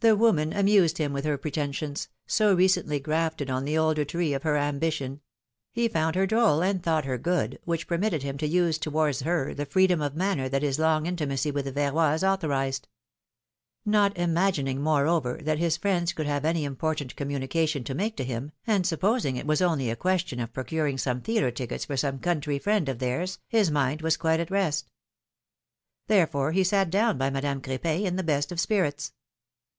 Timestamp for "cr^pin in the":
27.60-28.22